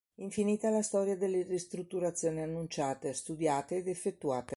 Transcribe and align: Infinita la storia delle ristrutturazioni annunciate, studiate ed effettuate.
Infinita 0.15 0.69
la 0.71 0.81
storia 0.81 1.15
delle 1.15 1.43
ristrutturazioni 1.43 2.41
annunciate, 2.41 3.13
studiate 3.13 3.75
ed 3.77 3.87
effettuate. 3.87 4.49